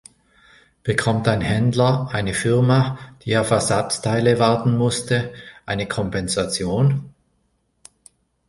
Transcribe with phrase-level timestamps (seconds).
[0.81, 5.31] Bekommt ein Händler, eine Firma, die auf Ersatzteile warten musste,
[5.67, 7.13] eine Kompensation?